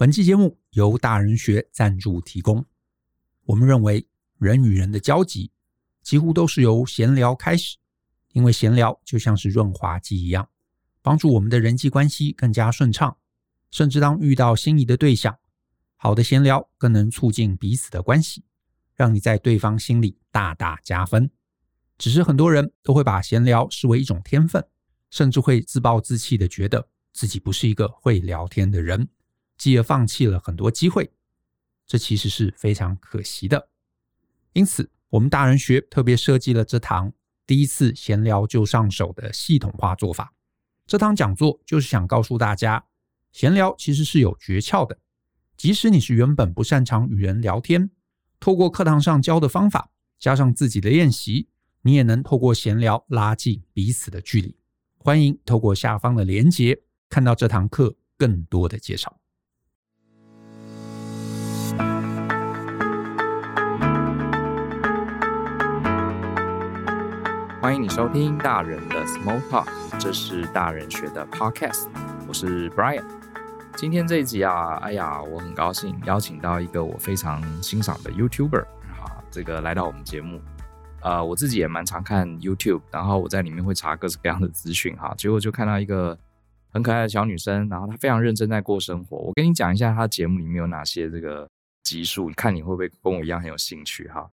[0.00, 2.64] 本期节目由大人学赞助提供。
[3.44, 5.52] 我们认为，人与人的交集
[6.00, 7.76] 几乎都是由闲聊开始，
[8.32, 10.48] 因为闲聊就像是润滑剂一样，
[11.02, 13.14] 帮助我们的人际关系更加顺畅。
[13.70, 15.38] 甚至当遇到心仪的对象，
[15.96, 18.42] 好的闲聊更能促进彼此的关系，
[18.96, 21.30] 让你在对方心里大大加分。
[21.98, 24.66] 只是很多人都会把闲聊视为一种天分，
[25.10, 29.06] 甚至会自暴自弃的觉得自己不是一个会聊天的人，
[29.60, 31.12] 继而放弃了很多机会。
[31.86, 33.68] 这其实是非常可惜的。
[34.54, 37.12] 因此，我们大人学特别设计了这堂
[37.46, 40.32] 第一次闲聊就上手的系统化做法。
[40.86, 42.86] 这堂讲座就是想告诉大家。
[43.32, 44.98] 闲聊其实是有诀窍的，
[45.56, 47.90] 即使你是原本不擅长与人聊天，
[48.40, 51.48] 透过课堂上教的方法，加上自己的练习，
[51.82, 54.56] 你也能透过闲聊拉近彼此的距离。
[54.98, 59.19] 欢迎透过下方的连结，看到这堂课更多的介绍。
[67.60, 71.88] 欢迎你收听大人的 Small Talk，这是大人学的 Podcast，
[72.26, 73.04] 我是 Brian。
[73.76, 80.40] 今天这一集啊，哎呀，我很高兴邀请到一个我非常欣赏的 YouTuber 啊，这个来到我们节目。
[81.02, 85.12] 呃，我自己也蛮常看 YouTube，然后我在里面会查各式各样的资讯哈。
[85.18, 86.18] 结果就看到一个
[86.72, 89.18] 很可爱的小女生，然后她非常认真在过生活。
[89.18, 91.46] 我跟你讲一下她节目里面有哪些这个
[91.82, 94.30] 集数，你看你会不会跟我一样很有兴趣哈？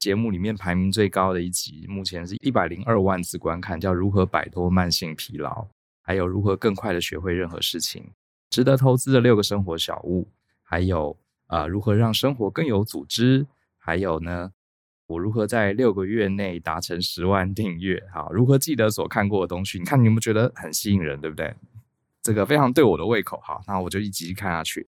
[0.00, 5.68] 节目里面排名最高的一集，目前是一百零二万次观看，叫如何摆脱慢性疲劳，
[6.00, 8.10] 还有如何更快的学会任何事情。
[8.48, 10.26] 值得投资的六个生活小物，
[10.62, 11.16] 还有
[11.48, 13.46] 啊、如何让生活更有组织？
[13.76, 14.52] 还有呢，
[15.06, 18.02] 我如何在六个月内达成十万订阅？
[18.10, 19.78] 好，如何记得所看过的东西？
[19.78, 21.54] 你看你有没有觉得很吸引人，对不对？
[22.22, 23.38] 这个非常对我的胃口。
[23.42, 24.88] 好，那我就一集看下去，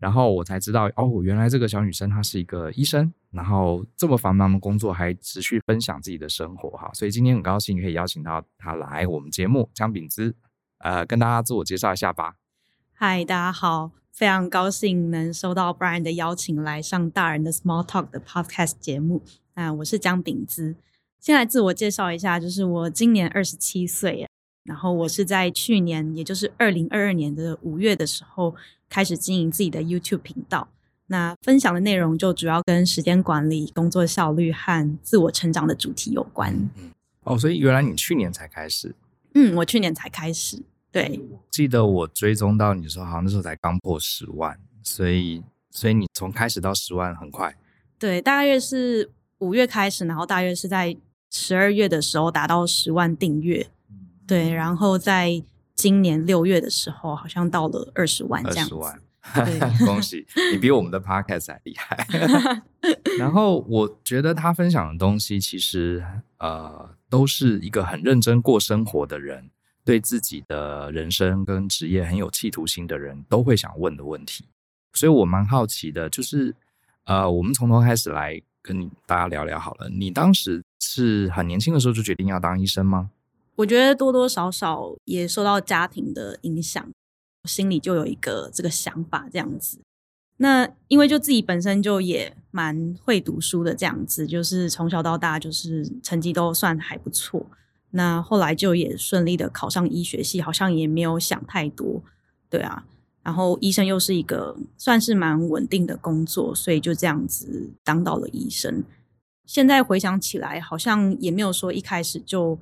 [0.00, 6.70] 然后我才知道哦，原来这个小女生她是一个医生，然后这么繁忙的工作还持续分享自己的生活。
[6.70, 10.34] 哈，所以今天很高兴可以邀请到她来我们节目，姜秉姿，
[10.78, 12.36] 呃，跟大家自我介绍一下吧。
[12.94, 19.22] 嗨，大家好，非常高兴能收到 Brian 的邀请来上大人的 Small Talk 的 Podcast 节目。
[19.54, 20.76] 那我是姜秉姿，
[21.18, 24.26] 先来自我介绍一下，就是我今年二十七岁，
[24.64, 28.54] 然后我是在去年，也就是二零二二年的五月的时候
[28.90, 30.68] 开始经营自己的 YouTube 频道。
[31.06, 36.52] 那分享的内容就主要跟时间管理、工作效率和自我成长的主题有关。
[36.76, 36.92] 嗯，
[37.24, 38.94] 哦，所以原来你去年才开始？
[39.34, 40.62] 嗯，我去年才开始。
[40.92, 41.20] 对，
[41.50, 47.56] 记得我追踪到你的时候，好像那时候才刚破十万，所以，所以你从开始到十万很快。
[47.98, 50.96] 对，大约是五月开始，然后大约是在
[51.30, 53.68] 十二月的时候达到十万订阅，
[54.26, 55.42] 对，然后在
[55.80, 58.74] 今年六月的时候，好像到了二十万这样子。
[58.74, 59.00] 二十万，
[59.46, 62.62] 对 恭喜你比我们的 podcast 还厉害。
[63.18, 66.04] 然后我觉得他分享的东西，其实
[66.38, 69.50] 呃，都是一个很认真过生活的人。
[69.82, 74.44] 对自己的人生跟职业很有企图心的人都会想问的问题，
[74.92, 76.54] 所以我蛮好奇的，就是
[77.06, 79.88] 呃，我们从头开始来跟大家聊聊好了。
[79.88, 83.10] 你当时是很年轻的时候就决定要当医生吗？
[83.60, 86.82] 我觉得多多少少也受到家庭的影响，
[87.42, 89.78] 我心里就有一个这个想法这样子。
[90.38, 97.44] 那因为就自己本身就也蛮会读书的这样子，就是从小到大就是成绩都算还不错。
[97.90, 102.02] 那后来就也顺利的考上医学系，好像也没有想太多，
[102.48, 102.86] 对啊。
[103.22, 108.82] 然后医生又是一个算是蛮稳定的工作，所以就这样子当到了医生。
[109.44, 112.58] 现在回想起来，好像也没有说一开始就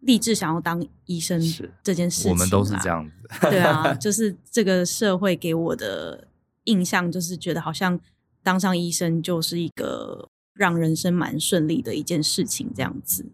[0.00, 1.40] 立志想要当医生
[1.82, 2.30] 这件事情。
[2.30, 3.12] 我们都是这样子，
[3.50, 6.26] 对啊，就是这个社会给我的
[6.64, 7.98] 印象，就是觉得好像
[8.42, 13.26] 当上医生就是一个让人生蛮顺利的一件事情，这样子。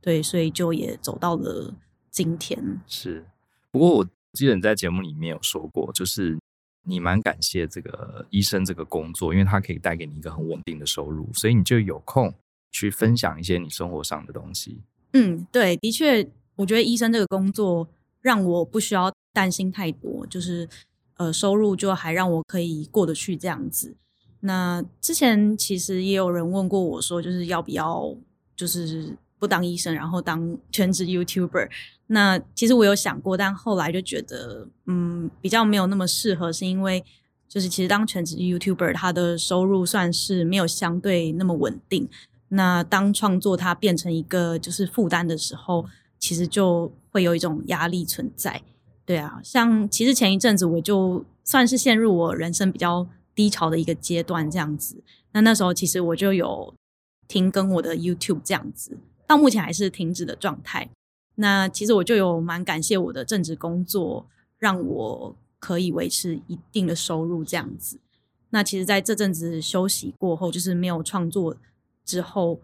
[0.00, 1.74] 对，所以就也走到了
[2.10, 2.80] 今天。
[2.86, 3.24] 是，
[3.70, 6.38] 不过我记得你在节目里面有说过，就是
[6.84, 12.34] 你蛮感谢这个医生这个工作，因为它可以带给你一个很稳定的收入，所以你就有空
[12.70, 14.82] 去分享一些你生活上的东西。
[15.14, 17.88] 嗯，对，的确，我觉得医生这个工作
[18.20, 20.68] 让我不需要担心太多，就是
[21.16, 23.96] 呃，收入就还让我可以过得去这样子。
[24.40, 28.14] 那之前其实也有人问过我说，就是要不要，
[28.54, 29.16] 就是。
[29.36, 31.68] 不当医生，然后当全职 YouTuber。
[32.06, 37.04] 那其实我有想过，但后来就觉得，嗯，比较没有那么适合，是因为
[37.46, 42.08] 就是其实当全职 YouTuber，他的收入算是没有相对那么稳定。
[42.48, 45.86] 那当创作它变成一个就是负担的时候，
[46.18, 48.62] 其实就会有一种压力存在。
[49.04, 55.02] 对啊，像其实前一阵子我就算是陷入我人生比较低潮的一个阶段这样子。
[55.32, 56.72] 那那时候其实我就有
[57.28, 60.88] 停更我的 YouTube 这样子，到目前还是停止的状态。
[61.34, 64.26] 那其实我就有蛮感谢我的正职工作，
[64.58, 67.98] 让我可以维持一定的收入这样子。
[68.50, 71.56] 那其实在这阵子休息过后，就是没有创作
[72.04, 72.60] 之后，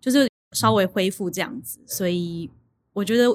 [0.00, 1.80] 就是稍微恢复这样子。
[1.86, 2.50] 所以
[2.92, 3.26] 我觉得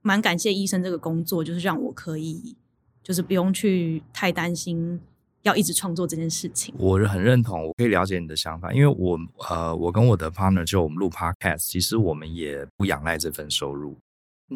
[0.00, 2.56] 蛮感谢医生这个工作，就是让我可以
[3.02, 5.00] 就是不用去太担心
[5.42, 6.74] 要一直创作这件事情。
[6.78, 13.96] 我很认同，我可以了解你的想法，因为我呃，我跟我的 partner 就我们录 podcast，其实我们也不仰赖这份收入。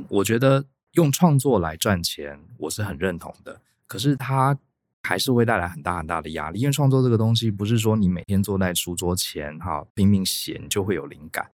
[0.08, 3.60] 我觉得用创作来赚钱，我是很认同的。
[3.86, 4.58] 可是它
[5.06, 11.48] 还是会带来很大很大的压力，因为创作这个东西不是说你每天坐在书桌前哈拼命写就会有灵感，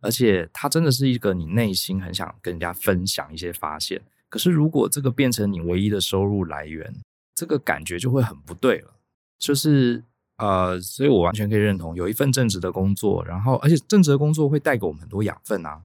[0.00, 4.00] 而且它真的是一个你内心很想跟人家分享一些发现。
[4.28, 6.94] 可是如果这个变成你唯一的收入来源，
[7.34, 8.94] 这个感觉就会很不对了。
[9.38, 10.02] 就是
[10.38, 15.82] 呃，所以我完全可以认同有一份正职的工作，然后而且正职的工作会带给我们很多养分啊。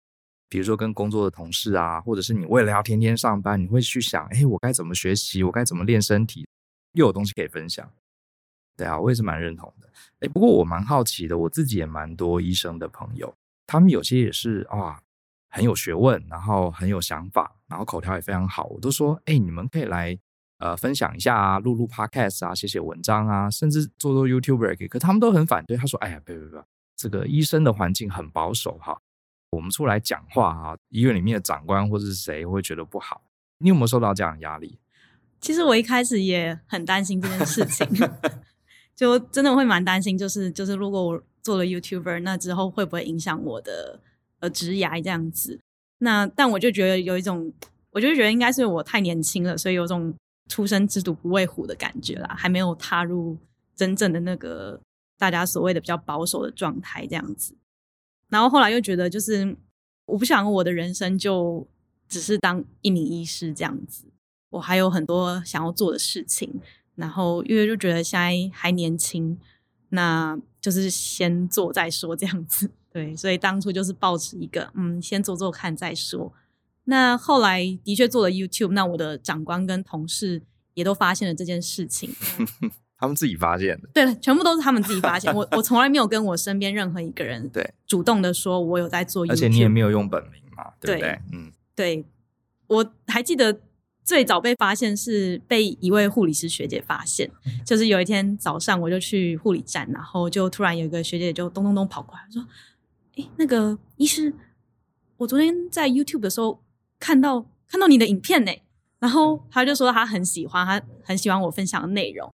[0.50, 6.48] 比如说跟工作的同事啊，或者是你为了要天天上班，你会去想，哎，我该怎么学习，我该怎么练身体，
[6.98, 7.90] 又有东西可以分享。
[8.76, 9.90] 对啊，我也是蛮认同的。
[10.20, 13.34] 哎，不过我蛮好奇的，我自己也蛮多医生的朋友，
[13.66, 15.02] 他们有些也是啊，
[15.50, 18.66] 很有学问，然后很有想法，然后口条也非常好。
[18.66, 20.18] 我都说，哎，你们可以来
[20.60, 24.88] 呃分享一下啊，录录 podcast 啊，写写文章啊，甚至做做 YouTuber。
[24.88, 26.64] 可他们都很反对，他说，哎呀，别别别，
[26.96, 29.00] 这个医生的环境很保守哈。
[29.52, 33.24] 我们出来讲话啊，医院里面的长官或者是谁会觉得不好？
[33.60, 34.78] 你有没有受到这样的压力？
[35.40, 37.88] 其实我一开始也很担心这件事情，
[38.96, 44.02] 就真的会蛮担心，就是就是如果我做了 YouTuber，那之后会不会影响我的
[44.40, 45.60] 呃职涯这样子？
[46.00, 47.52] 那但我就觉得有一种，
[47.92, 50.14] 我就觉得应该是我太年轻了，所以有种
[50.50, 53.38] 初生之犊不畏虎的感觉啦，还没有踏入
[53.76, 54.80] 真正的那个
[55.18, 57.56] 大家所谓的比较保守的状态这样子。
[58.30, 59.56] 然后后来又觉得，就是
[60.06, 61.66] 我不想我的人生就
[62.10, 64.06] 只是当一名医师这样子，
[64.50, 66.62] 我还有很多想要做的事情。
[66.96, 69.38] 然后因为就觉得现在还年轻，
[69.90, 72.72] 那就是先做再说这样子。
[72.92, 76.34] 对，所以当初就是抱持一个嗯，先做做看再说。
[76.86, 80.42] 那后来的确做了 YouTube，那我的长官跟同事
[80.74, 82.10] 也都发现了这件事情。
[82.98, 85.32] 他们自己发现的，对，全部都是他们自己发现。
[85.32, 91.10] 我我从来没有跟我身边任何一个人对主动的说，我有在做 YouTube，而且你也没有用本名嘛，对不对？
[91.10, 92.06] 对嗯，对。
[92.66, 93.62] 我还记得
[94.08, 97.30] 最早被发现是被一位护理师学姐发现，
[97.66, 102.42] 就是有一天早上我就去护理站，然后就突然有一个学姐就咚咚咚跑过来说
[103.18, 104.34] ：“哎，那个医师，
[105.18, 106.64] 我昨天在 YouTube 的时候
[106.98, 108.52] 看到看到你的影片呢。”
[108.98, 112.32] 然后他就说他很喜欢，他很喜欢我分享的内容。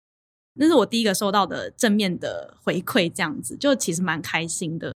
[0.54, 4.94] 那是我第一个收到的正面的回馈，这样子就其实蛮开心的。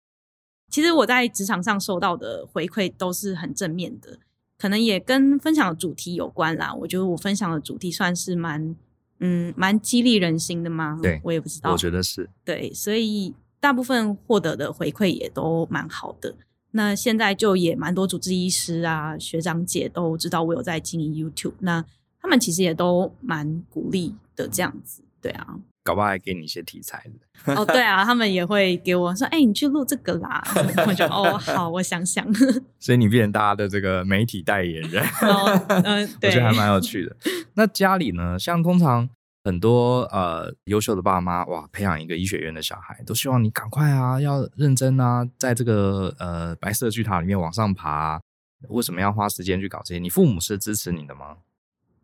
[0.70, 4.20] 其实我在职场上收到的回馈都是很正面的，
[4.58, 6.74] 可能也跟分享的主题有关啦。
[6.74, 8.76] 我觉得我分享的主题算是蛮
[9.20, 11.00] 嗯蛮激励人心的嘛。
[11.02, 16.36] 对，我也不知道，我觉得是对，所以大部分获得的回馈也都蛮好的。
[16.72, 21.84] 那现在就也蛮多主治医师啊、学长姐都知道我有在经营 YouTube，那
[22.20, 25.02] 他们其实也都蛮鼓励的这样子。
[25.22, 27.06] 对啊，搞不好还给你一些题材
[27.46, 27.54] 的。
[27.54, 30.44] 哦，对啊，他们也会给我说：“哎、欸，你去录这个啦。
[30.88, 32.26] ”我就哦，好，我想想。
[32.80, 37.16] 所以你变成大家的这个媒体代言人，嗯、哦呃，对， 我觉得还蛮有趣的。
[37.54, 38.40] 那家里呢？
[38.40, 39.08] 像通常
[39.44, 48.22] 很多呃优秀的爸妈，哇，培养一个医学院的小孩，都希望你赶快啊，要认真啊，在这个呃白色巨塔里面往上爬、啊。
[48.70, 50.00] 为什么要花时间去搞这些？
[50.00, 51.38] 你父母是支持你的吗？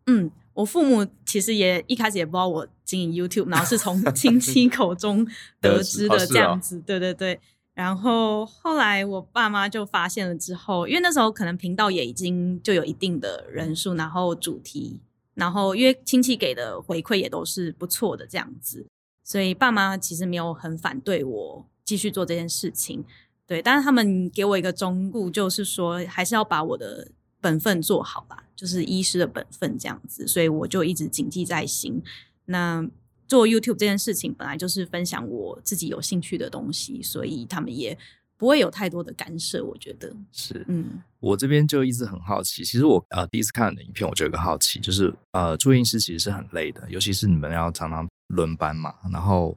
[0.06, 0.30] 嗯。
[0.54, 5.26] 我父母其实也一开始也不知道我经营 YouTube，然后是从 亲戚口中
[5.60, 7.40] 得知的这样子，对对对。
[7.74, 15.00] 然后后来我爸妈就发现了之后，因为那时候可能频道也已经就有一定的人数，然后主题，
[15.34, 18.86] 然后因为亲戚给的回馈也都是不错的这样子，
[19.24, 23.02] 所以爸妈其实没有很反对我继续做这件事情，
[23.46, 23.62] 对。
[23.62, 27.08] 但是他们给我一个忠告，就是说还是要把我的。
[27.42, 32.02] 本分做好吧，就是医师的本分这样子，所以我就一直谨记在心。
[32.46, 32.88] 那
[33.28, 37.98] 做 YouTube 这件事情本来就是分享我自己有兴趣的东西，所以他们也
[38.36, 39.64] 不会有太多的干涉。
[39.64, 42.64] 我觉得是，嗯，我这边就一直很好奇。
[42.64, 49.56] 其实我呃第一次看你的影片，我就有个好奇，就是呃住院医师其实是很累的，尤其是你们要常常轮班嘛，然后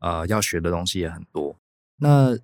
[0.00, 1.56] 呃要学的东西也很多。
[1.96, 2.36] 那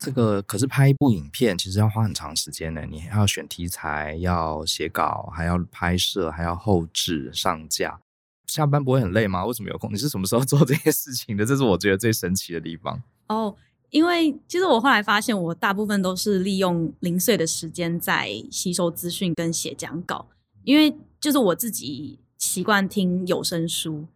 [0.00, 2.86] 这个可是拍一部影片，其实要花很长时间呢。
[2.90, 8.00] 你还要选题材，要写稿，还要拍摄，还要后置、上架。
[8.46, 9.44] 下班不会很累吗？
[9.44, 9.92] 为什么有空？
[9.92, 11.44] 你是什么时候 做这些事情的？
[11.44, 13.02] 这是我觉得最神奇的地方。
[13.28, 13.54] 哦，
[13.90, 20.26] 因为其实我后来发现，我大部分都是利用零碎的时间在吸收资讯跟写讲稿。
[20.64, 24.06] 因为就是我自己习惯听有声书，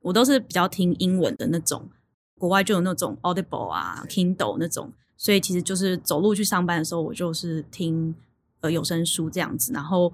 [0.00, 1.90] 我都是比较听英文的那种。
[2.38, 4.90] 国外就有那种 Audible 啊、Kindle 那种。
[5.16, 8.14] 所以其实就是走路去上班的时候，我就是听
[8.60, 9.72] 呃有声书这样子。
[9.72, 10.12] 然后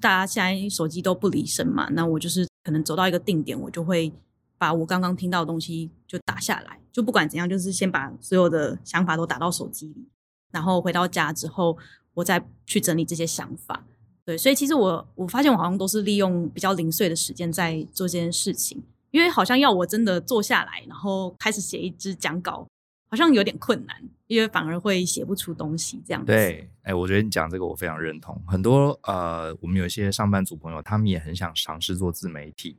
[0.00, 4.12] 大家现在手机都不离身嘛，那我就是可能走到一个定点，我就会
[4.58, 6.78] 把我刚刚听到的东西就打下来。
[6.92, 10.06] 就不管怎样，就是先把所有的想法都打到手机里，
[10.50, 11.78] 然后回到家之后，
[12.14, 13.84] 我再去整理这些想法。
[14.24, 22.66] 对，所以其实我我发现我好像都是利用比较零碎的时间在做这件事情，因为好像要我真的坐下来，然后开始写一支讲稿。
[23.12, 23.94] 好像有点困难，
[24.26, 26.32] 因为反而会写不出东西这样子。
[26.32, 28.40] 对，哎、我觉得你讲这个我非常认同。
[28.46, 32.78] 很多呃，我们有一些上班族朋友，他们也很想尝试做自媒体，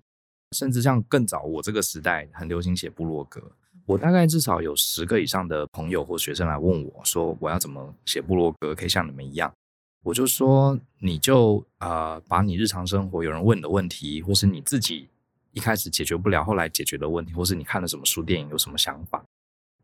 [0.58, 3.40] 甚至像更早我这个时代很流行写部落格。
[3.86, 9.54] 我大概至少有十个以上的朋友或学生来问我说，我要怎么写部落格可以像你们一样？
[10.02, 15.10] 我就说，你就呃，把你日常生活有人问的问题，或是你自己
[15.52, 19.24] 一开始解决不了，后来解决的问题，或是你看了什么书、电影，有什么想法。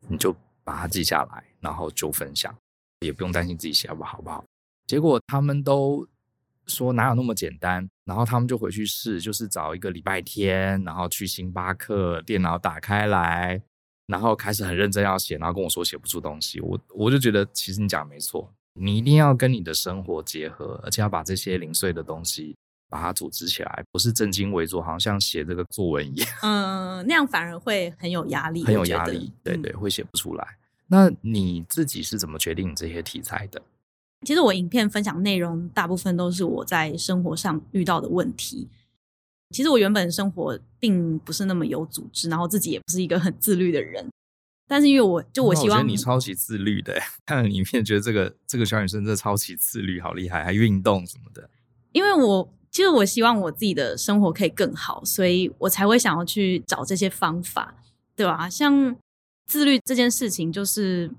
[0.08, 2.56] 你就把它记下来，然后就分享，
[3.01, 4.44] 也不用担心自己写不好不好。
[4.88, 6.08] 结果他们都
[6.65, 13.62] 说哪有那么简单，然后他们就回去试，就是找一个礼拜天，然后去星巴克，电脑打开来，
[14.08, 16.60] 然后开始很认真要写，然后跟我说写不出东西。
[16.62, 22.56] 我我就觉得其实你讲的没错，你一定要跟你的生活结合，而且要把这些零碎的东西。
[22.89, 26.29] 把它组织起来，不是正襟危坐，好像写这个作文一样。
[26.41, 29.31] 嗯，那样反而会很有压力，很有压力。
[29.43, 30.58] 对对，会写不出来。
[30.88, 33.62] 那你自己是怎么决定这些题材的？
[34.25, 38.67] 其实我影片分享内容大部分都是我在生活上遇到的问题。
[39.51, 44.10] 其实我原本生活并不是那么有组织，然后自己也不是一个很自律的人。
[44.67, 51.48] 但是因为我就我希望你超级自律的， 看了影片觉得这个这个小女生真的超级自律，好厉害，还运动什么的。
[51.91, 52.51] 因为我。
[52.71, 57.75] 其实我希望我自己的生活可以更好，所以我才会想要去找这些方法，
[58.15, 58.47] 对吧？
[58.49, 58.95] 像
[59.47, 61.09] 自律这件事情，就是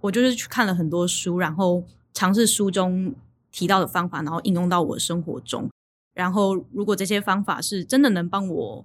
[0.00, 3.14] 我就是去看了很多书，然后尝试书中
[3.52, 5.68] 提到的方法，然后应用到我的生活中。
[6.14, 8.84] 然后如果这些方法是真的能帮我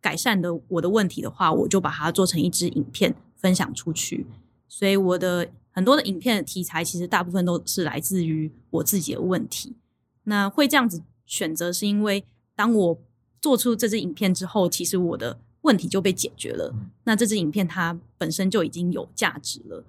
[0.00, 4.26] 改善的我的问题的话，我就把它做成一支影片分享出去。
[4.68, 9.76] 所以我的很多的影片的题材，其实大部分都是来自于我自己的问题。
[10.24, 11.02] 那会这样子。
[11.26, 12.98] 选择是因为，当我
[13.40, 16.74] 做出这支影片之后，其实我的问题就被解决了。
[17.04, 19.84] 那这支影片它本身就已经有价值了。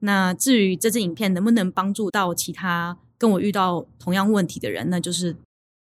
[0.00, 5.36] 那至于这支影片能不能帮助到其他跟我遇到同样问题的人，那就是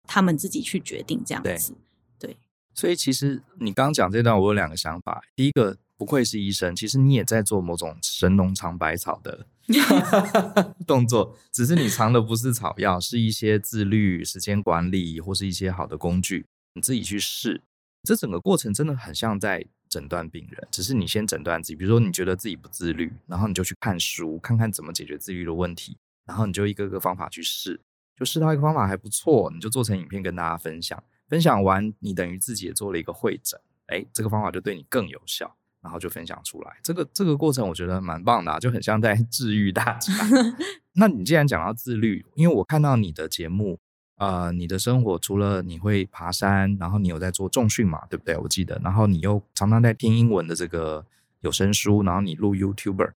[0.04, 1.74] 他们自己去决定这样子。
[2.18, 2.36] 对，对。
[2.74, 5.22] 所以其实你刚刚讲这段，我有两个想法。
[5.36, 9.46] 第一个，不愧是医生，其实你也在做某种神农尝百草的。
[10.86, 17.62] 动作，只是你藏的不是草药，是一些自律、时间管理，或是一些好的工具，你自己去试。
[18.02, 21.76] 这整个过程真的很像在诊断病人，只是你先诊断自己。
[21.76, 27.78] 比如说你觉得自己不自律，然后你就去看书，看看怎么解决自律的问题，然后你就一个个方法去试，
[28.16, 31.02] 就试到一个方法还不错，你就做成影片跟大家分享。
[31.28, 35.56] 分享完，你等于自己也做了一个会诊，哎，这个方法就对你更有效。
[35.82, 40.12] 然后就分享出来，这个这个过程我觉得蛮棒的啊，就很像在 治愈大家。
[40.94, 43.78] 那你既然讲到自律，因为我看到你的节目，
[44.16, 48.36] 呃，你的生活除了你会爬山，然后你有在做重训嘛，对不对？
[48.36, 51.06] 我记得，然后你又常常在听英文的这个
[51.40, 53.12] 有声书，然后你录 YouTuber，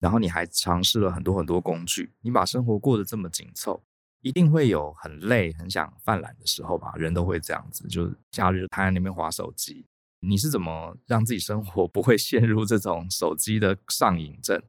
[0.00, 3.82] 然后你还尝试了很多很多工具，你把生活过得这么紧凑，
[4.22, 6.94] 一定会有很累、很想犯懒的时候吧？
[6.96, 9.84] 人都会这样子，就是假日躺在那边滑手机。
[10.20, 14.60] 你是怎么让自己生活不会陷入这种手机的上瘾症？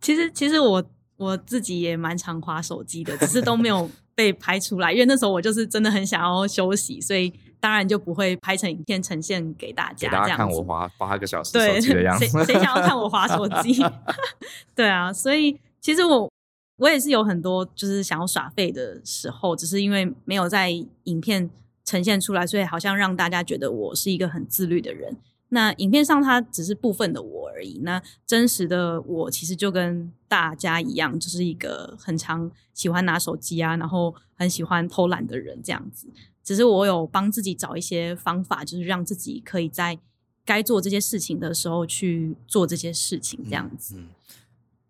[0.00, 0.84] 其实，其实我
[1.16, 10.10] 我自己也蛮常滑手机的，只是都没有 被拍出来，因为那时候我就是真的很想要休息，所以当然就不会拍成影片呈现给大家。
[10.10, 13.82] 大家看我滑八个小时手机的样子，谁谁想要看我滑手机？
[14.74, 16.30] 对啊，所以其实我
[16.76, 20.70] 我也是有很多就是想要耍废的时候，只是因为没有在
[21.04, 21.48] 影片。
[21.84, 25.16] 呈现出来，所以好像让大家觉得我是一个很自律的人。
[25.50, 27.78] 那影片上它只是部分的我而已。
[27.82, 36.08] 那真实的我其实就跟大家一样，就是一个很常喜欢拿手机啊，然后很喜欢偷懒的人这样子。
[36.42, 39.98] 只是我有帮自己找一些方法，就是让自己可以在
[40.44, 43.96] 该做这些事情的时候去做这些事情，这样子。
[43.96, 44.08] 嗯，嗯。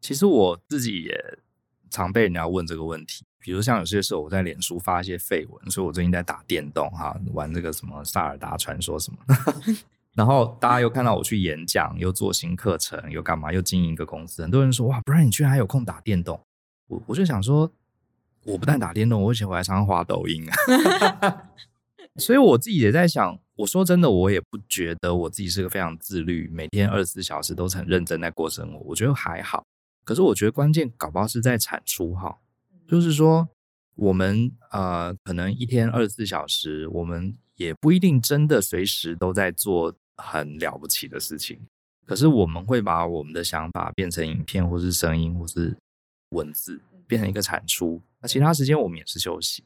[0.00, 1.38] 其实我自己也
[1.90, 9.34] 常被人家问这个问题，比如像有些时候我在脸书发一些废文，所以我最近在打电动哈，玩这个什么萨尔达传说什么的，
[10.16, 16.40] 然后大家又看到我去演讲，又做新课程，又干嘛，又经营一个公司，很多人说哇，不然你居然还有空打电动，
[16.86, 17.70] 我我就想说，
[18.46, 21.50] 我不但打电动，我以前我还常常滑抖音啊，
[22.16, 23.38] 所以我自己也在想。
[23.56, 28.80] 我说真的，我也不觉得我自己是个非常自律，每天二十四小时都是很认真在过生活。
[28.80, 29.64] 我觉得还好，
[30.04, 32.36] 可是我觉得关键搞不好是在产出哈，
[32.86, 33.48] 就是说
[33.94, 41.60] 我们呃可能一天二十四小时，我们也不一定真的随时都在做很了不起的事情，
[42.04, 45.76] 可是我们会把我们的想法变成影片，或是声音，或是
[46.30, 48.00] 文字，变成一个产出。
[48.20, 49.64] 那其他时间我们也是休息，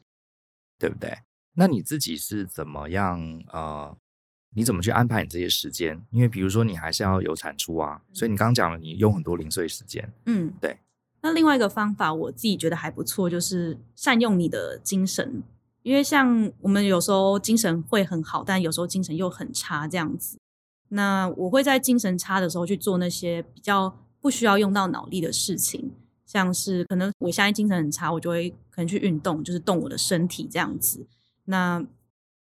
[0.77, 1.17] 对不对？
[1.53, 3.19] 那你自己是怎么样？
[3.51, 3.97] 呃，
[4.55, 5.99] 你怎么去安排你这些时间？
[6.11, 10.07] 因为比如说你还是要有产出啊，所以你刚刚讲了，你用很多零碎时间。
[10.25, 10.77] 嗯，对。
[11.21, 15.43] 那另外一个方法，我自己觉得还不错，就是善用你的精神。
[15.81, 20.37] 因为像我们有时候精神会很好，但有时候精神又很差这样子。
[20.89, 25.91] 那我会在精神差的时候去做那些比较不需要用到脑力的事情，
[26.25, 31.07] 像是可能我现在精神很差，我就会可能去运动，就是动我的身体这样子。
[31.45, 31.83] 那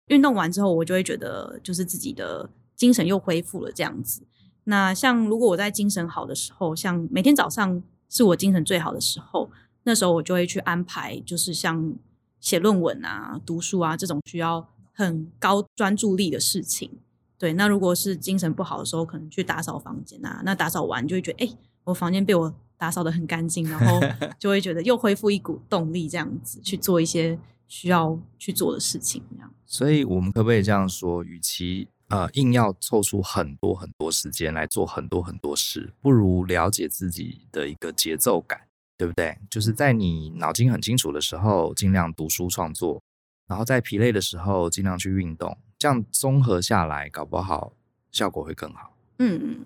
[0.08, 4.24] 运动完之后，我就会觉得就是自己的精神又恢复了这样子。
[4.64, 9.50] 那像如果我在精神好的时候，像每天早上是我精神最好的时候，
[9.84, 11.94] 那时候我就会去安排，就是像
[12.40, 16.90] 写论文啊、读书啊这种需要很高专注力的事情。
[17.38, 20.42] 对，那如果是精神不好的时候，可能去打扫房间啊。
[20.44, 24.00] 那打扫完就会觉得，哎，我房间被我打扫得很干净，然后
[24.40, 27.38] 就会觉得又恢复一股动力，这样子去做一些。
[27.70, 29.54] 需要去做的事情，这样。
[29.66, 31.22] 所以，我们可不可以这样说？
[31.22, 39.38] 与其呃硬要凑出很多很多时间来做很多很多事，不如了解自己的一个节奏感，对不对？
[39.50, 43.02] 就是在你脑筋很清楚的时候，尽量读书创作；
[43.48, 45.58] 然后在疲累的时候，尽量去运动。
[45.78, 47.74] 这样综合下来，搞不好
[48.12, 48.96] 效果会更好。
[49.20, 49.60] 嗯，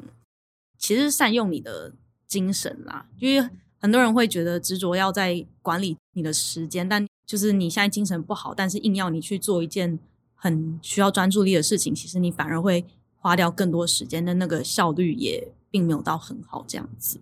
[0.77, 1.93] 其实善用你的
[2.27, 3.49] 精神啦，因为
[3.79, 9.97] 很多人会觉得执着要在管理你的时间，但就是你现在精神不好，但是硬要你去做一件
[10.43, 12.83] 很需要专注力的事情，其实你反而会
[13.19, 17.21] 花掉更多时间，但那个效率也并没有到很好这样子。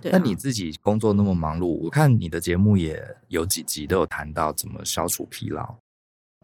[0.00, 5.74] 对，那你自己工作那么忙碌，我看你的节目也有几集都有谈到怎么消除疲劳。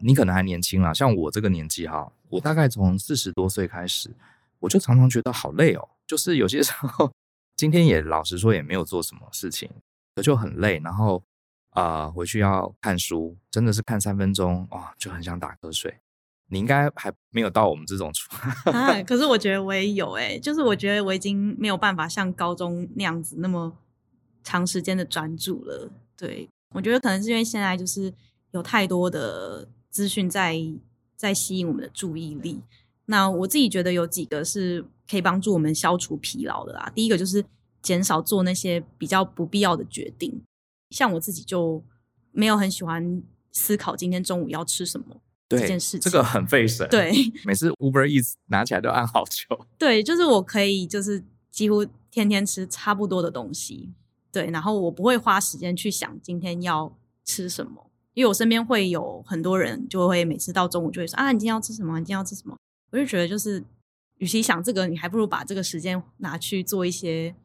[0.03, 4.11] 你可能还年轻啦，像我这个年纪哈，我大概从四十多岁开始，
[4.59, 7.09] 我就常常觉得好累哦，就是有些时候
[7.55, 9.69] 今天也老实说也没有做什么事情，
[10.13, 11.23] 可就很累，然后。
[11.71, 15.95] 啊、回去要看书，真的是看三分钟哇，就很想打瞌睡。
[16.49, 18.29] 你应该还没有到我们这种处
[18.71, 23.77] 啊，可是我觉得我也有哎、就是我觉得我已经没有办法像高中那样子那么
[24.43, 25.91] 长时间的专注了。
[26.15, 28.13] 对，我觉得可能是因为现在就是
[28.51, 30.57] 有太多的资讯在
[31.15, 32.61] 在吸引我们的注意力。
[33.05, 36.91] 那我自己觉得有几个是可以帮助我们消除疲劳的啦。
[36.95, 37.43] 第一个就是
[37.81, 40.41] 减少做那些比较不必要的决定。
[40.89, 41.83] 像我自己就
[42.31, 46.87] 没有很喜欢思考今天中午要吃什么这件事情，这个很费神。
[46.89, 47.11] 对，
[47.45, 49.65] 每次 Uber Eats 拿起来都按好久。
[49.77, 53.91] 对，就是我可以就是几乎天天吃差不多的东西，
[54.31, 61.99] 对，然后我不会花时间去想今天要吃什么，因为我身边会有很多人就会每次到中午就会说啊，你今天要吃什么？
[61.99, 62.57] 你今天要吃什么？
[62.91, 63.63] 我就觉得就是，
[64.17, 67.35] 与其想这个，你还不如把这个时间拿去做一些。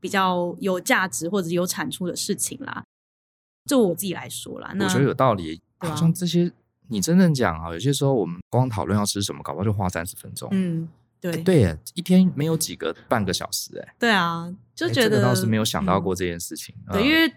[0.00, 2.84] 比较有价值或者有产出的事情啦，
[3.66, 5.60] 就我自己来说啦，那我觉得有道理。
[5.78, 6.52] 好像这些
[6.88, 10.48] 你真正讲啊，有些时候我们光讨论要吃什么，搞不好就花三十分钟。
[10.52, 10.88] 嗯，
[11.20, 13.94] 对对，一天没有几个半个小时哎。
[13.98, 16.74] 对啊，就觉得、这个、倒是没有想到过这件事情。
[16.88, 17.32] 嗯、对，因为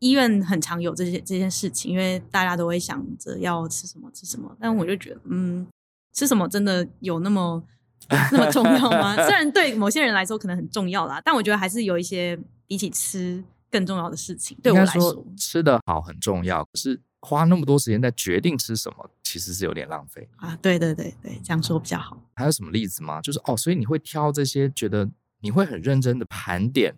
[0.00, 5.66] 医院很常有这些这件事情，因为大家都会想着要吃什么吃什么，但我就觉得，嗯，
[6.12, 7.62] 吃什么真的有那么。
[8.30, 9.16] 那么重要吗？
[9.16, 14.56] 虽然对某些人来说可能很重要啦，但我觉得还是有一些比起吃更重要的事情。
[14.62, 20.54] 对我来说，吃的好很重要，可是花那么多时间在决定吃什么，其实是有点浪费啊。
[20.62, 22.22] 对对对对，这样说比较好。
[22.34, 23.20] 还有什么例子吗？
[23.20, 25.10] 就是哦，所以你会挑这些，觉得
[25.40, 26.94] 你会很认真的盘点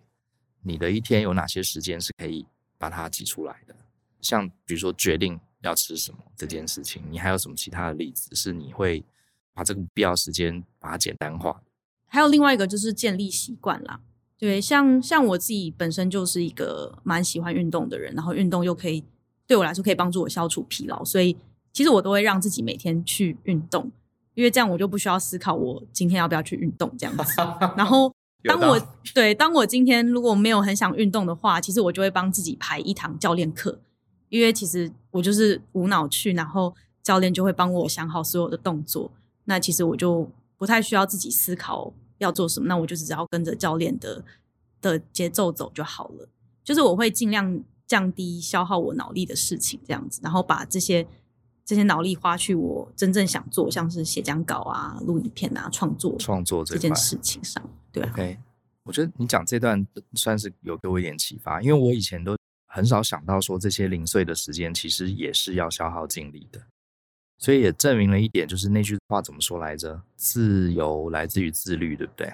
[0.61, 2.45] 你的一天有哪些时间是可以
[2.77, 3.75] 把它挤出来的。
[4.21, 9.03] 像比如说决定要吃什么这件事情，你还有什么其他的例子是你会？
[9.51, 11.61] 把这个必要时间把它简单化，
[12.07, 13.99] 还有另外一个就是建立习惯啦。
[14.37, 19.03] 对，像像我自己本身就是一个蛮喜欢运动的人，然后运动又可以
[19.49, 21.35] 对我来说可以帮助我消除疲劳，所以
[21.73, 23.91] 其实我都会让自己每天去运动，
[24.35, 27.41] 因为这样我就不需要思考我今天要不要去运动这样子。
[27.75, 28.79] 然后当我
[29.15, 33.81] 对当我今天如果没有很想运动的话，其实我就会帮自己排一堂教练课，
[34.29, 39.11] 因为其实我就是无脑去，然后教练就会帮我想好所有的动作。
[39.45, 44.23] 那其实我就不太需要自己思考要做什么，那我就只要跟着教练的
[44.79, 46.29] 的节奏走就好了。
[46.63, 51.05] 就是我会尽量降低消耗我脑力的事情，这样子，然后把这些
[51.65, 57.61] 这些脑力花去我真正想做，像是写讲稿啊、录影片啊、创作、创作这件事情上。
[57.91, 58.37] 对啊，OK，
[58.83, 66.61] 我觉得你讲这段算是有给我一点启发，因为我以前都很少想到说这些零碎的时间其实也是要消耗精力的。
[67.39, 70.01] 所以也证明了一点，就是那句话怎么说来着？
[70.15, 72.31] 自由来自于自律，对不对？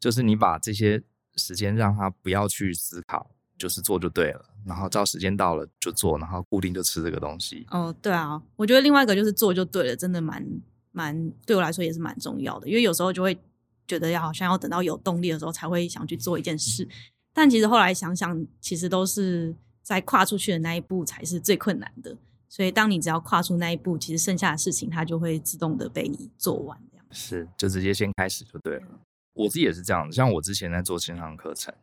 [0.00, 1.02] 就是你把这些
[1.36, 4.44] 时间让他不要去思考，就是做就对了。
[4.64, 7.66] 然后照时间到了就做，然后固定就吃这个东西。
[7.70, 10.44] 哦，对啊，我觉得另外一个就是做就对了，真的蛮
[10.92, 12.68] 蛮对我来说也是蛮重要的。
[12.68, 13.38] 因为有时候就会
[13.86, 16.88] 觉得要好像要等到有动力的时候才会想去做一件事，
[17.32, 22.16] 但其实后来想想，其实都是在跨出去的那一步才是最困难的。
[22.48, 26.78] 所以，当你只要跨出那一步，其实剩下的事情它就会自动的被你做完。
[26.90, 28.86] 这样是，就直接先开始就对了。
[29.34, 31.74] 我自己也是这样，像我之前在做线上课程，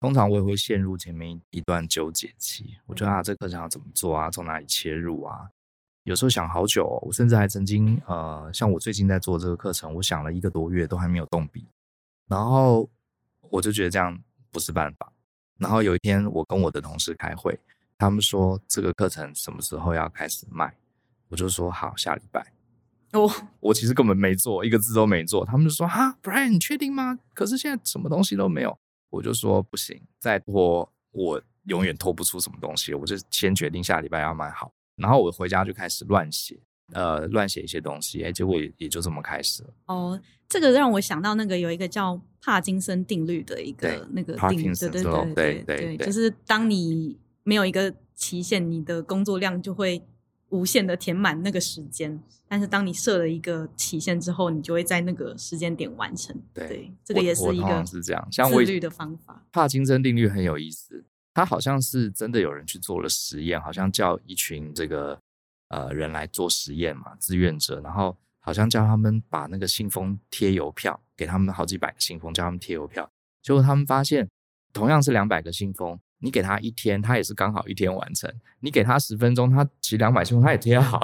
[0.00, 2.76] 通常我也会陷入前面一段纠结期。
[2.86, 4.30] 我觉得啊，这课程要怎么做啊？
[4.30, 5.50] 从哪里切入啊？
[6.04, 6.98] 有时候想好久哦。
[7.02, 11.66] 我甚至还曾经呃，像我最近在做这个课程，我想了一个多月都还没有动笔，
[12.28, 12.88] 然后
[13.50, 14.18] 我就觉得这样
[14.50, 15.12] 不是办法。
[15.58, 17.58] 然后有一天，我跟我的同事开会。
[17.98, 20.72] 他们说这个课程什么时候要开始卖？
[21.28, 22.52] 我就说好，下礼拜。
[23.12, 25.44] 哦， 我其实根本没做，一个字都没做。
[25.44, 27.18] 他们就说哈，Brian，你确定吗？
[27.34, 28.78] 可是现在什么东西都没有。
[29.10, 32.94] 我就说不行，再拖我永远拖不出什么东西。
[32.94, 36.58] 我就先决定下礼拜要买好，然后我回家就开始乱写，
[36.92, 38.22] 呃，乱写一些东西。
[38.22, 39.70] 哎，结果也也就这么开始了。
[39.86, 47.18] 哦，这个让我想到那个有一个叫帕金森定律的一个那个定律，对对对对对，就是当你。
[47.44, 50.02] 没有一个期限，你的工作量就会
[50.50, 52.20] 无限的填满那个时间。
[52.50, 56.34] 但是当你设了一个期限之后，你就会在那个时间点完成。
[56.54, 59.44] 对，对这个也是一个是这样，像自律的方法。
[59.52, 65.20] 帕金森定律很有意思，它好像是真的有人去做了实验，好像叫一群这个
[65.68, 73.10] 呃人来做实验嘛，志愿者，然后好像叫他们把那个信封贴邮票，给他们好几百个信封，叫他们贴邮票，
[73.42, 74.26] 结果他们发现
[74.72, 76.00] 同样是两百个信封。
[76.20, 78.32] 你给他一天，他也是刚好一天完成。
[78.60, 81.00] 你给他十分钟，他其实两百信封他也贴好。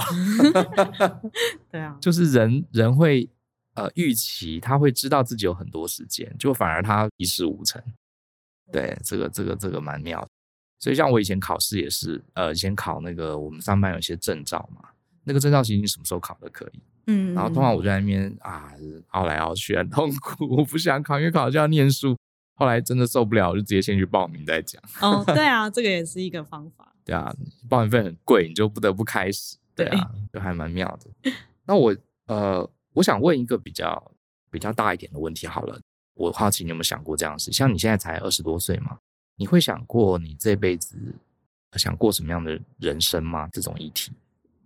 [1.71, 3.29] 对啊，就是人人会
[3.75, 7.81] 呃预期他会知道自己有很多时间，就反而他一事无成。
[8.73, 10.29] 对，这个这个这个蛮妙的。
[10.81, 14.89] 所以像我以前考试也是，呃，以前考那个我们上班有一些证照嘛，
[15.23, 16.81] 那个证照其实你什么时候考都可以。
[17.07, 18.73] 嗯，然后通常我就在那边啊
[19.11, 22.17] 熬来熬去很痛苦，我不想考，因为考就要念书。
[22.55, 24.83] 后来真的受不了，就直接先去报名再讲。
[25.01, 26.95] 哦，对啊，这个也是一个方法。
[27.05, 27.35] 对啊，
[27.69, 29.57] 报名费很贵，你就不得不开始。
[29.75, 31.33] 对啊，就还蛮妙的。
[31.67, 31.95] 那我
[32.27, 34.13] 呃，我想问一个比较
[34.51, 35.79] 比较大一点的问题好了。
[36.15, 37.51] 我好奇你有没有想过这样的事？
[37.51, 38.99] 像你现在才二十多岁嘛，
[39.37, 40.97] 你会想过你这辈子
[41.73, 43.49] 想过什么样的人生吗？
[43.53, 44.13] 这种议题。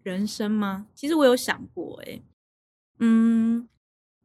[0.03, 0.87] 人生吗？
[0.95, 2.23] 其实我有想过，欸，哎，
[2.99, 3.69] 嗯。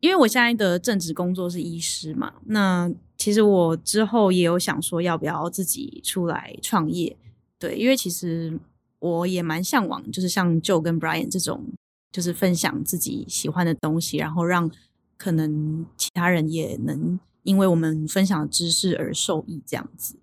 [0.04, 7.16] 因为我现在的正职工作是医师嘛，那其实我之后也有想说要不要自己出来创业，
[7.58, 8.60] 对，因为其实
[9.00, 11.64] 我也蛮向往，就是像 Joe 跟 Brian 这种，
[12.12, 14.70] 就是分享自己喜欢的东西，然后让
[15.16, 20.18] 可能其他人也能因为我们分享的知识而受益，这样子，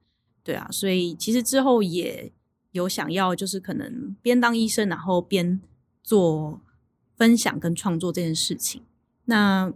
[0.45, 2.31] 对啊，所以其实之后也
[2.73, 5.59] 有想要，就是可能边当医生，然后边
[6.03, 6.61] 做
[7.17, 8.83] 分享跟创作这件事情。
[9.31, 9.73] 那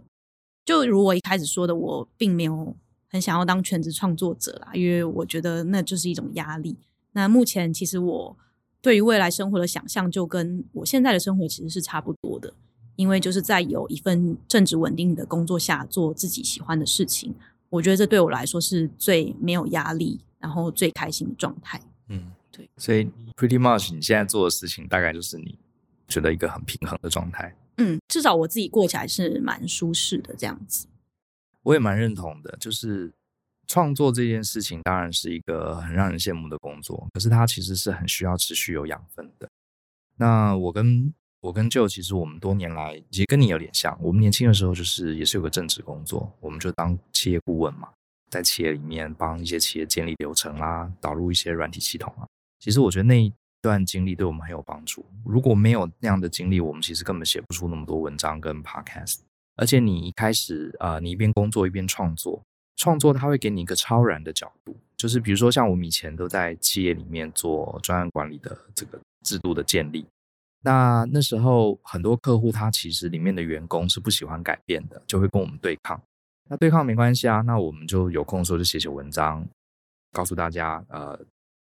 [0.65, 2.75] 就如我一开始说的，我并没有
[3.07, 6.75] 很想要当全职创作者啦，因为我觉得那就是一种压力。
[7.13, 8.37] 那目前其实我
[8.81, 12.53] 对于未来生活的想象，就跟我现在的生活其实是差不多的，
[12.97, 17.33] 因为就是在有一份正职稳定的工作下做自己喜欢的事情，
[17.69, 21.81] 我觉得这对我来说是最没有压力，然后最开心的状态。
[22.09, 22.69] 嗯，对。
[22.75, 23.05] 所以
[23.37, 25.57] pretty much 你现在做的事情，大概就是你
[26.09, 27.55] 觉得一个很平衡的状态。
[27.77, 30.87] 嗯，至少我自己过起来是蛮舒适的这样子。
[31.63, 33.11] 我也蛮认同的，就是
[33.67, 39.49] 创作这件事情当然是一个很让人羡慕的工作，可是它其实是很需要持续有养分的。
[40.17, 47.89] 那我跟我跟 Joe 其实我们多年来其实跟你有点像，我们年轻的时候就是也是有个正职工作，我们就当企业顾问嘛，
[48.29, 52.25] 在企业里面帮一些企业建立流程啦，导入一些软体系统啊。
[52.59, 53.31] 其实我觉得那
[53.69, 55.05] 段经历对我们很有帮助。
[55.25, 59.19] 如果没有那样的经历，我们其实根本写不出那么多文章跟 podcast。
[59.57, 62.41] 而且你一开始啊、呃，你一边工作一边创作，
[62.75, 70.05] 创作它会给你一个超然的角度，就是比如说像我们以前都在企业里面做专案管理的这个制度的建立，
[70.61, 76.01] 那那时候很多客户他其实里面的员工是不喜欢改变的，就会跟我们对抗。
[76.49, 79.47] 那对抗没关系啊，那我们就有空的时候就写写文章，
[80.11, 81.17] 告诉大家呃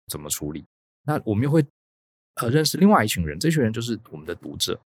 [0.08, 0.64] 怎么处理。
[1.06, 1.64] 那我们又会
[2.36, 4.80] 呃认识另外一群人，这群人就是我们的读者。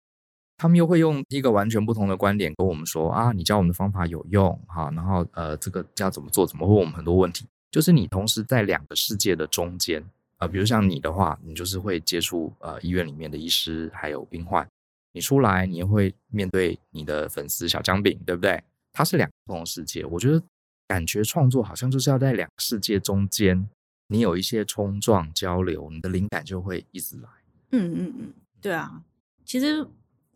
[0.58, 10.00] 他们又会用一个完全不同的观点跟我们说啊，你教我们的方法有用哈，然后呃，这个要怎么做，怎么问我们很多问题，就是你同时在两个世界的中间
[10.38, 14.66] 啊、呃，比如像你的话，你就是会接触呃医院里面的医师还有病患，
[15.12, 18.58] 你出来你又会面对你的粉丝小姜饼，对不对？
[18.94, 20.42] 它是两个不同世界，我觉得
[20.88, 23.68] 感觉创作好像就是要在两个世界中间，
[24.08, 27.28] 你有一些冲撞交流，你的灵感就会一直来。
[27.72, 29.02] 嗯嗯嗯，对啊，
[29.44, 29.86] 其实。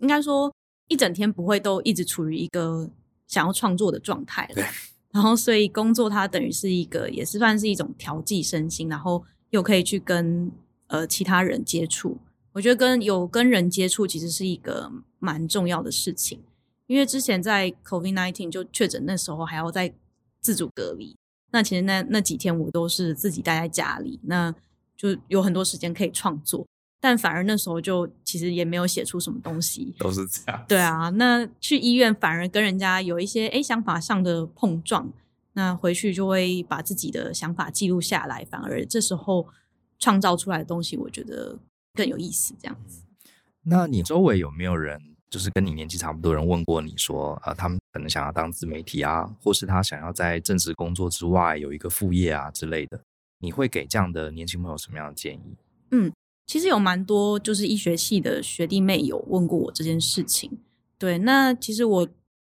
[0.03, 0.51] 应该说，
[0.89, 2.89] 一整天不会都一直处于一个
[3.27, 4.51] 想要创作的状态。
[4.55, 4.65] 对。
[5.11, 10.51] 然后，所以工作它等于是一个，也是算是一种调剂身心，然后又可以去跟
[10.87, 12.17] 呃其他人接触。
[12.53, 16.43] 我觉得跟有跟人接触，其实是一个蛮重要的事情。
[16.87, 19.93] 因为之前在 COVID-19 就确诊那时候，还要在
[20.41, 21.15] 自主隔离。
[21.53, 24.55] 那其实那那几天我都是自己待在家里，那
[24.97, 26.67] 就有很多时间可以创作。
[27.03, 30.65] 但反而那时候就其实也没有写出什么东西，都是这样。
[30.69, 35.11] 对啊，那去医院反而跟人家有一些诶想法上的碰撞，
[35.55, 39.49] 那回去就会把自己的想法记录下来，反而这时候
[39.99, 41.59] 创造出来的东西，我觉得
[41.95, 42.55] 更有意思。
[42.61, 43.03] 这样子。
[43.63, 53.01] 那你周围有没有人，就是跟你年纪差不多人问过你说，啊、呃，他们可能想要当自媒体啊，或是他想要在正职工作之外有一个副业啊之类的，
[53.39, 55.57] 你会给这样的年轻朋友什么样的建议？
[55.93, 56.13] 嗯。
[56.47, 60.51] 其实有蛮多就是医学系的学弟妹有问过我这件事情，
[60.99, 62.09] 对，那其实我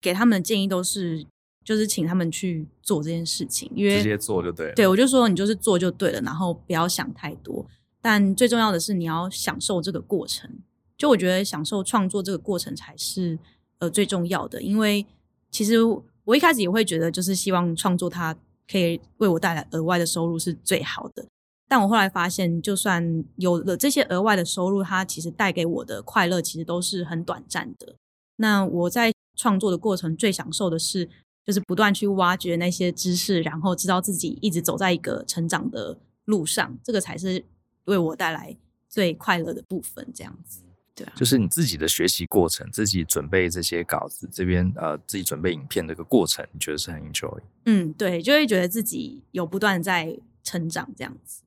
[0.01, 1.23] 给他们的建议都是，
[1.63, 4.73] 就是请他们去做这件事情，因为直接做就对了。
[4.73, 7.63] 对，我就说你就是做就对了，然后不要想太多，
[8.01, 10.49] 但最重要的是你要享受这个过程。
[10.97, 13.37] 就我觉得享受创作这个过程才是
[13.79, 15.05] 呃最重要的，因为
[15.51, 15.77] 其实
[16.23, 18.35] 我一开始也会觉得，就是希望创作它
[18.69, 21.25] 可以为我带来额外的收入是最好的。
[21.67, 27.95] 但我后来发现，就算有了这些额外的收入，它其实带给我的快乐其实都是很短暂的。
[28.35, 31.09] 那我在创作的过程最享受的是，
[31.43, 37.43] 就是不断去挖掘那些知识，然后知道自己一直走在一个成长的路上，这个才是
[37.85, 38.55] 为我带来
[38.87, 40.07] 最快乐的部分。
[40.13, 40.61] 这样子，
[40.95, 47.39] 对啊，就是你自己的学习过程，自己准备这些稿子，这边呃，自己准备影片的一个过程，你觉得是很 enjoy？
[47.65, 51.41] 嗯，对，就会觉得自己有不断在成长这样子。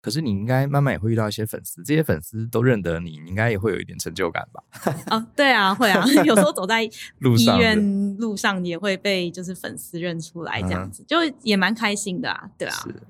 [0.00, 4.60] 可是你应该慢慢也会遇到一些粉丝，这些粉丝都认得你，你应该也会有一点成就感吧？
[5.16, 12.74] 哦，对啊，会啊， 有时候走在 医院路上也会被就是粉丝认出来，这样子、嗯、就也蛮开心的啊，对啊。
[12.82, 13.00] 是，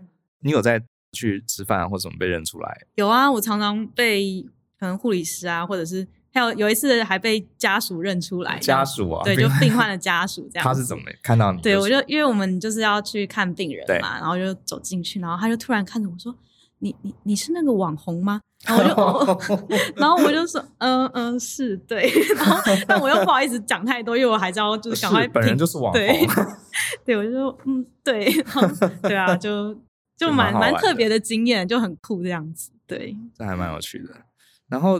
[0.41, 0.83] 你有在
[1.13, 2.87] 去吃饭或者怎么被认出来？
[2.97, 4.45] 有啊，我常常被
[4.83, 10.65] 可能护理师啊，或者是还有有一次还被家属认出来，家属啊，对，就病 患的家属这样。
[10.65, 11.63] 他是怎么看到你？
[11.63, 16.35] 对，我就因为我们就是要去看病人嘛，然后就走进去，然后他就突然看着我说。
[16.85, 18.41] 你你你是那个网红吗？
[18.67, 18.83] 然后
[19.21, 22.11] 我就， 哦、然后我就说，嗯嗯，是对。
[22.35, 25.25] 然后但我又不好意思讲太多，因为我还是要就是赶快。
[25.29, 26.01] 本人就是网红。
[26.01, 26.27] 对，
[27.07, 28.29] 对我就说，嗯，对，
[29.03, 29.73] 对啊，就
[30.17, 32.73] 就蛮蛮特别的经验，就很酷这样子。
[32.85, 34.09] 对，这还蛮有趣的。
[34.73, 34.99] 然后，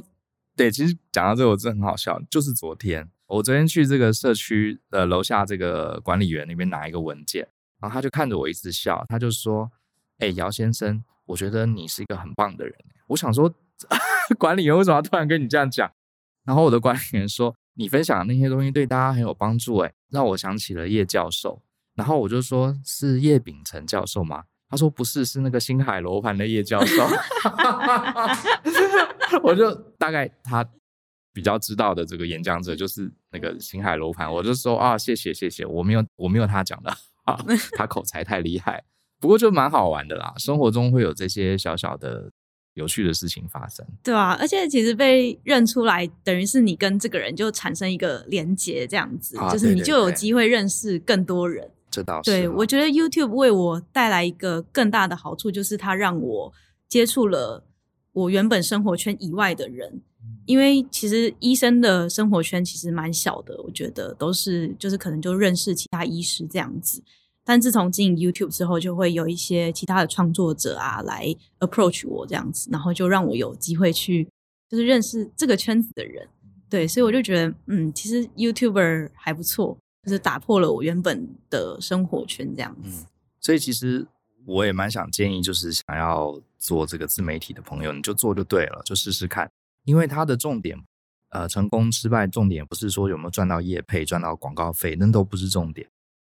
[0.55, 2.21] 对，其实讲到这个，我真的很好笑。
[2.31, 7.49] 就是昨天，我昨天去这个社区的楼下这个管理员那边拿一个文件，
[7.81, 9.73] 然后他就看着我一直笑，他就说
[10.21, 12.75] ：“哎，姚先生。”我觉得你是一个很棒的人。
[13.07, 13.51] 我想说，
[14.39, 15.91] 管理员为什么要突然跟你这样讲？
[16.45, 21.63] 然后我的管理员说，你分享的那些东西对大家很有帮助，哎，让我想起了叶教授。
[21.95, 24.45] 然后我就说，是叶秉成教授吗？
[24.73, 27.07] 他说不是，是那个星海楼盘的叶教授。
[29.45, 30.67] 我就大概他
[31.35, 34.33] 比较知道的这个演讲者就是那个星海楼盘。
[34.33, 36.91] 我就说啊，谢谢谢谢，我没有我没有他讲的
[37.25, 37.39] 啊，
[37.77, 38.83] 他口才太厉害。
[39.21, 42.31] 不过就蛮好玩的啦，生活中会有这些小小的
[42.73, 43.87] 有趣的事情发生。
[44.03, 51.71] 对啊，而且其实被认出来，等于是你跟这个人就产生一个连结，这样子，啊、就是你就有机会认识更多人。
[51.93, 52.31] 这倒是。
[52.31, 56.53] 对，我觉得 YouTube 为我带来一个更大的好处，就是它让我
[56.89, 57.63] 接触了
[58.13, 60.01] 我原本生活圈以外的人。
[60.47, 67.03] 因为其实医生的生活圈其实蛮小的，我觉得都是就是可能就认识其他医师这样子。
[67.45, 74.29] 但自从经营 YouTube 之后，就会有一些其他的创作者啊来 approach 我这样子，然后就让我有机会去
[74.69, 76.29] 就是认识这个圈子的人，
[76.71, 83.07] 对，所以我就觉得，嗯，其实 YouTuber 还不错，就是打破了我原本的生活圈这样子。
[83.41, 84.07] 所以其实
[84.45, 89.51] 我也蛮想建议，就是想要做这个自媒体的朋友，你就做就对了，就试试看，
[89.85, 90.79] 因为它的重点，
[91.31, 95.89] 呃，成功失败重点不是说有没有赚到业配、赚到广告费，那都不是重点。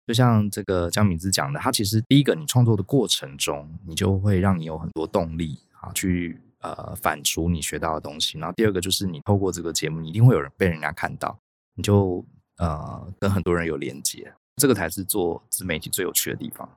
[0.06, 8.38] 就像这个江敏之讲的，他其实第一个，你创作的过程中，你就会让你有很多动力啊，去呃反刍你学到的东西。
[8.40, 11.38] 然后第二个就是你透过这个节目，你一定会有人被人家看到，
[11.76, 12.24] 你就
[12.58, 16.70] 呃跟很多人有连接，这个才是做自媒体最有趣的地方。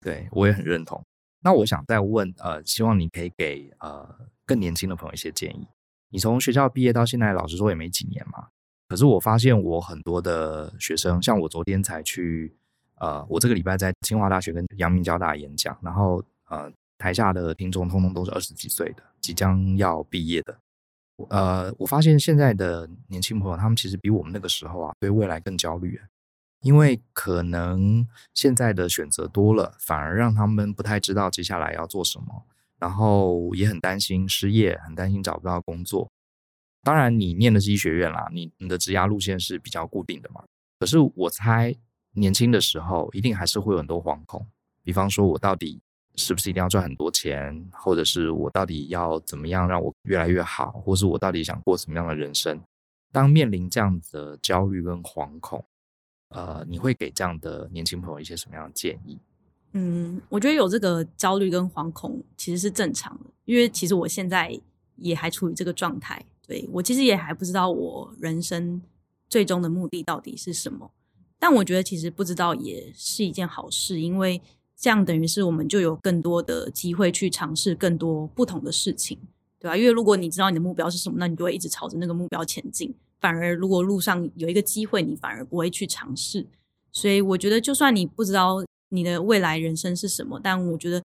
[0.00, 1.02] 对，我也很认同。
[1.40, 4.08] 那我想再问，呃，希望你可以给呃
[4.44, 5.66] 更年轻的朋友一些建议。
[6.10, 8.48] 你从学校毕业到现在，老实说也没几年嘛。
[8.88, 12.56] 可是我发现我很多的学生，像我昨天才去，
[12.96, 20.58] 呃，我这个礼拜在清华大学跟阳明交大演讲，然后呃，台下的听众通通都是二十几岁的，即将要毕业的。
[21.30, 26.00] 呃，我发现现在的年轻朋友，他们其实比我们那个时候啊，对未来更焦虑，
[26.60, 32.46] 因为可能现在的选择多了，反而让他们不太知道接下来要做什么，
[32.78, 36.10] 然后也很担心失业，很担心找不到工作。
[36.84, 40.44] 当然，你念的是医学院啦，你你的职涯路线是比较固定的嘛。
[40.78, 41.74] 可是我猜，
[42.12, 44.46] 年轻的时候一定还是会有很多惶恐。
[44.84, 45.82] 比方说，我到底
[46.18, 52.60] 是不是一定要赚很多钱，或者是我到底要怎么样让我越来越好，或是我到底想过什么样的人生？
[53.10, 55.64] 当面临这样的焦虑跟惶恐，
[56.28, 59.16] 呃，你会给这样的年轻朋友一些什么样的建议？
[59.72, 64.58] 嗯，我觉得有这个焦虑跟惶恐其实是正常的，因为其实我现在
[64.96, 66.22] 也还处于这个状态。
[66.46, 68.80] 对，我其实也还不知道我人生
[69.28, 70.90] 最终的目的到底是什么，
[71.38, 74.40] 但我觉得其实不知道也是一件好事，因为
[74.78, 79.18] 这样等于是我们就有更多的机会去尝试更多不同的事情，
[79.58, 79.76] 对吧？
[79.76, 82.94] 因为如果你知道你的目标是什么，那你就会一直朝着那个目标前进。
[83.20, 86.46] 反而如果路上有一个机会，你反而不会去尝试。
[86.92, 91.02] 所以我觉得，就算你不知道你的未来人生是什么，但我觉得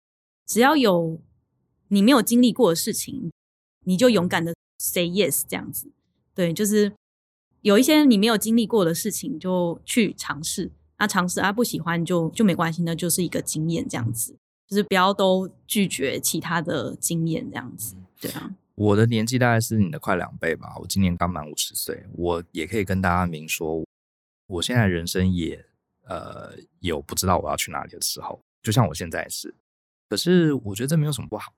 [0.46, 1.20] 只要有
[1.90, 3.32] 你没有经历过的事情，
[3.84, 4.54] 你就勇敢的。
[4.80, 5.90] Say yes，这样子，
[6.36, 6.94] 对，就是
[7.64, 10.72] 有一些你没有经历过的事情，就去尝试。
[10.98, 14.36] 那尝试啊，不喜欢就就没关系，那就是一个经验，这样子，
[14.68, 18.56] 就是不要都拒绝其他的经验，这样子，对啊。
[18.76, 23.86] 我的年纪大概是你的快两倍吧，我今年刚满五十岁，我也可以跟大家明说，
[24.48, 25.66] 我现在人生也
[26.06, 29.56] 呃有不知道我要去哪里的时候，就像我现在是。
[30.10, 31.54] 可是我觉得这没有什么不好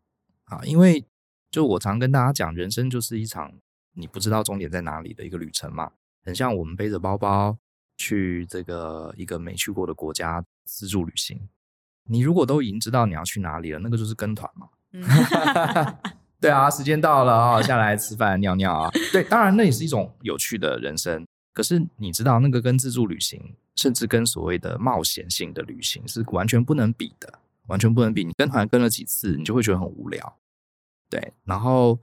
[0.46, 1.06] 啊，因为。
[1.52, 3.52] 就我常跟大家讲，人生就是一场
[3.94, 5.92] 你不知道终点在哪里的一个旅程嘛，
[6.24, 7.58] 很像我们背着包包
[8.00, 11.40] 去这个一个没去过的国家自助旅行。
[12.06, 14.68] 你如果都已经知道你要去哪里了，那个就是跟团嘛。
[16.42, 18.90] 对啊，时间到了啊，下来吃饭尿尿啊。
[19.12, 21.24] 对，当然那也是一种有趣的人生。
[21.54, 27.32] 可是你知道，那个跟自助旅行，甚至跟所谓的冒险性的旅行是完全不能比的，
[27.68, 28.24] 完全不能比。
[28.24, 30.38] 你跟团跟了几次，你就会觉得很无聊。
[31.10, 32.00] 对，然后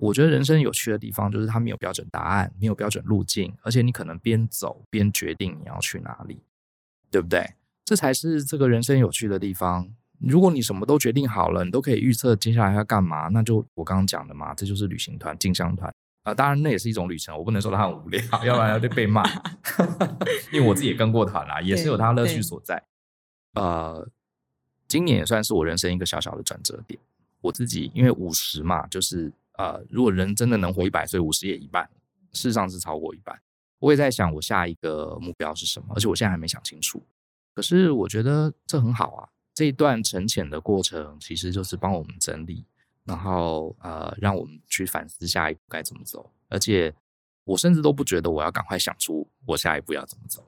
[0.00, 6.40] 我觉得人生有趣的地方就是它没有标准答案，没有标准路径，而且你可能边走边决定你要去哪里，
[7.10, 7.54] 对不对？
[7.84, 9.90] 这才是这个人生有趣的地方。
[10.18, 15.88] 如果你什么都决定好了，你都可以预测接下来要干嘛，那就我刚刚讲的嘛，这就是旅行团、进香团
[16.22, 16.34] 啊、呃。
[16.34, 19.22] 当然，那也是一种旅程，我不能说它很无聊，要不然要被骂。
[20.52, 22.82] 因为我自己也跟过团啦，也是有它乐趣所在。
[23.54, 24.08] 呃，
[24.86, 26.98] 今年也算是我人生一个小小的转折点。
[27.40, 31.84] 我自己因为五十嘛，就是呃，如果人真的能活一百岁，五十也一半，
[32.32, 33.38] 事实上是超过一半。
[33.78, 37.02] 我也在想我下一个目标是什么，而且我现在还没想清楚。
[37.54, 42.64] 可是我觉得这很好啊，这一段沉潜的过程其实就是帮我们整理，
[43.04, 46.30] 然后呃，让我们去反思下一步该怎么走。
[46.48, 46.94] 而且
[47.44, 50.42] 我甚至都不觉得我要赶快想出我下一步要怎么走。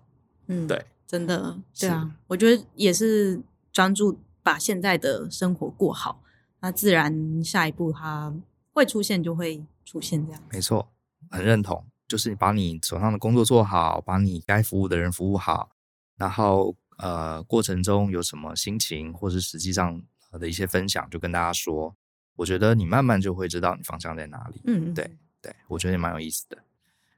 [0.46, 6.22] 嗯，对，真的，对啊，我觉得也是专注把现在的生活过好。
[6.60, 8.32] 那自然下一步它
[8.72, 10.42] 会出现，就会出现这样。
[10.50, 10.90] 没错，
[11.30, 11.84] 很认同。
[12.08, 15.70] 就是你把你手上的工作做好，把你该服务的人服务好，
[16.16, 21.96] 然后呃，过程中有什么心情或是实际上的一些分享，就跟大家说。
[22.36, 24.60] 我觉得你慢慢就会知道你方向在哪里。
[24.64, 26.58] 嗯，对对，我觉得也蛮有意思的。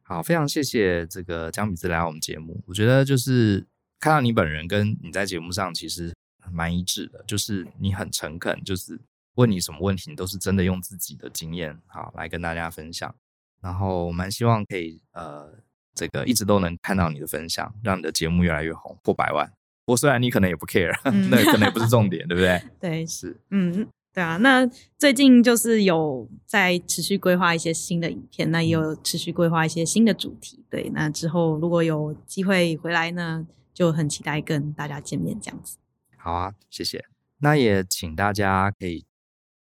[0.02, 2.62] 好，非常谢谢这个江米子来我们节目。
[2.66, 3.66] 我觉得就是
[3.98, 6.14] 看到你本人跟你在节目上其实
[6.52, 9.00] 蛮一致的，就是你很诚恳，就是。
[9.34, 13.14] 问你什么问题，你都是真的用自己的经验好来跟大家分享。
[13.60, 15.52] 然后我蛮希望可以呃，
[15.94, 19.50] 这个一直都能看到你的分享，让你的节目越来越红，破百万。
[19.86, 22.62] 不过虽然你可能也不 care，、 嗯、那可能也不是重点， 对不对？
[22.80, 23.36] 对，是。
[23.50, 24.66] 嗯，对啊，那
[24.98, 30.64] 最近就是有在持续规划一些新的影片，那也有持续规划一些新的主题。
[30.70, 35.78] 对，那之后如果有机会回来呢，就很期待跟大家见面这样子。
[36.16, 37.04] 好啊，谢谢。
[37.38, 39.04] 那也请大家可以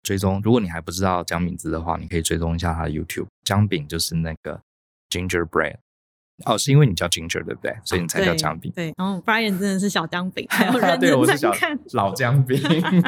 [0.04, 3.28] 追踪，如果你还不知道姜饼子的话，你可以追踪一下他的 YouTube。
[3.43, 4.62] 姜饼就是那个
[5.10, 5.78] Gingerbread。
[6.45, 7.76] 哦，是因为你叫 Ginger 对不对？
[7.84, 8.72] 所以你才叫姜饼。
[8.72, 12.60] 哦、对，然后 Brian 真的是小姜饼， 还有认真在看老姜饼。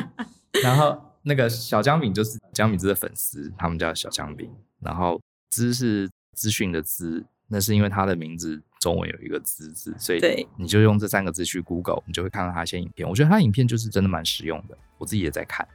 [0.64, 1.10] 然后。
[1.26, 4.52] 那个小姜饼就是姜饼子的粉丝，他们叫小姜饼。
[4.82, 5.18] 然后
[5.50, 13.08] 资是资讯的资，那是因为他的名字中文有一个资字，所以你就用这三个字去 Google，你就会看到他一些影片。
[13.08, 15.66] 我觉得他影片就是真的蛮实用的，我自己也在看。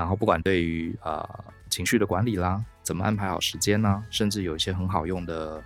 [0.00, 1.28] 然后不管对于呃
[1.68, 5.62] 情绪的管理啦，怎么安排好时间呢，甚至有一些很好用的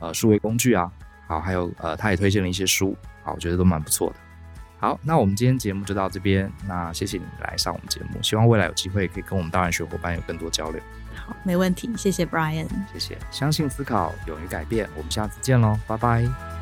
[0.00, 0.92] 呃数位工具啊，
[1.26, 4.16] 好，还有呃他也推荐了一些书，好，我觉得都蛮不错的。
[4.78, 6.52] 好，那我们今天节目就到这边。
[6.68, 10.78] 那谢谢你来上我们节目，希望未来有机会可以跟我们大人学伙伴有更多交流。
[11.14, 13.16] 好，没问题，谢谢 Brian，谢谢。
[13.30, 16.59] 相信思考，勇于改变，我们下次见喽，拜拜。